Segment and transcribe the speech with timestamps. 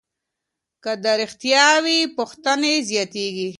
[0.83, 3.49] که دا رښتیا وي، پوښتنې زیاتېږي.